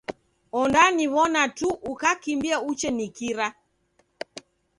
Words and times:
Ondaniw'ona 0.59 1.43
tu 1.57 1.67
ukakimbia 1.91 2.57
uchenikira. 2.69 3.47